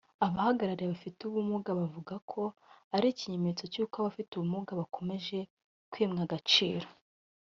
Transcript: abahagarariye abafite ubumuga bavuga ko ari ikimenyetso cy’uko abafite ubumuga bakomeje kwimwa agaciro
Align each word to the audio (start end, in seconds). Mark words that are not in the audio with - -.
abahagarariye 0.25 0.87
abafite 0.89 1.19
ubumuga 1.23 1.69
bavuga 1.79 2.15
ko 2.31 2.41
ari 2.95 3.05
ikimenyetso 3.09 3.63
cy’uko 3.71 3.93
abafite 3.97 4.31
ubumuga 4.33 4.71
bakomeje 4.81 5.39
kwimwa 5.91 6.19
agaciro 6.27 6.87